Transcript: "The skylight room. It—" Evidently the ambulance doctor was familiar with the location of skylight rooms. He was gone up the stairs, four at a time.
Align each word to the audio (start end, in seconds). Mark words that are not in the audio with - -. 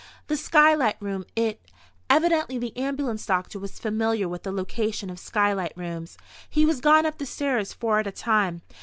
"The 0.25 0.35
skylight 0.35 0.97
room. 0.99 1.25
It—" 1.35 1.61
Evidently 2.09 2.57
the 2.57 2.75
ambulance 2.75 3.23
doctor 3.23 3.59
was 3.59 3.77
familiar 3.77 4.27
with 4.27 4.41
the 4.41 4.51
location 4.51 5.11
of 5.11 5.19
skylight 5.19 5.73
rooms. 5.75 6.17
He 6.49 6.65
was 6.65 6.81
gone 6.81 7.05
up 7.05 7.19
the 7.19 7.27
stairs, 7.27 7.71
four 7.71 7.99
at 7.99 8.07
a 8.07 8.11
time. 8.11 8.63